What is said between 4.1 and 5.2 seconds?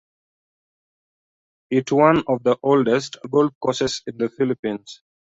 the Philippines.